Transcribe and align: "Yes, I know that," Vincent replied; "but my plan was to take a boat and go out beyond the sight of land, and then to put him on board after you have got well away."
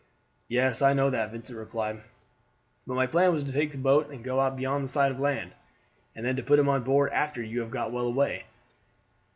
"Yes, 0.47 0.81
I 0.81 0.93
know 0.93 1.11
that," 1.11 1.29
Vincent 1.29 1.55
replied; 1.59 2.01
"but 2.87 2.95
my 2.95 3.05
plan 3.05 3.31
was 3.31 3.43
to 3.43 3.51
take 3.51 3.75
a 3.75 3.77
boat 3.77 4.09
and 4.09 4.23
go 4.23 4.39
out 4.39 4.57
beyond 4.57 4.83
the 4.83 4.87
sight 4.87 5.11
of 5.11 5.19
land, 5.19 5.51
and 6.15 6.25
then 6.25 6.37
to 6.37 6.41
put 6.41 6.57
him 6.57 6.67
on 6.69 6.81
board 6.81 7.11
after 7.13 7.43
you 7.43 7.59
have 7.59 7.69
got 7.69 7.91
well 7.91 8.07
away." 8.07 8.45